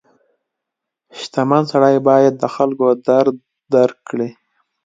[1.19, 3.35] •شتمن سړی باید د خلکو درد
[3.73, 4.29] درک کړي.